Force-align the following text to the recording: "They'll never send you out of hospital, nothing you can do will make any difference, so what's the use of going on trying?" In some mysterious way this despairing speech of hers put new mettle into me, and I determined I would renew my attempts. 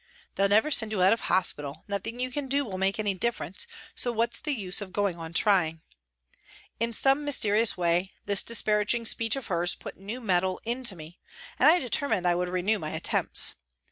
"They'll 0.35 0.49
never 0.49 0.71
send 0.71 0.91
you 0.91 1.03
out 1.03 1.13
of 1.13 1.21
hospital, 1.21 1.83
nothing 1.87 2.19
you 2.19 2.31
can 2.31 2.47
do 2.47 2.65
will 2.65 2.79
make 2.79 2.97
any 2.97 3.13
difference, 3.13 3.67
so 3.93 4.11
what's 4.11 4.39
the 4.39 4.51
use 4.55 4.81
of 4.81 4.91
going 4.91 5.15
on 5.17 5.31
trying?" 5.31 5.83
In 6.79 6.91
some 6.91 7.23
mysterious 7.23 7.77
way 7.77 8.11
this 8.25 8.41
despairing 8.41 9.05
speech 9.05 9.35
of 9.35 9.45
hers 9.45 9.75
put 9.75 9.97
new 9.97 10.19
mettle 10.19 10.59
into 10.65 10.95
me, 10.95 11.19
and 11.59 11.69
I 11.69 11.77
determined 11.77 12.25
I 12.25 12.33
would 12.33 12.49
renew 12.49 12.79
my 12.79 12.89
attempts. 12.89 13.53